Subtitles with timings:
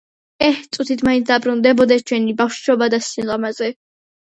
[0.45, 3.75] ეჰ წუთით მაინც დაბრუნდებოდეს ჩვენი ბავშვობა და სილამაზე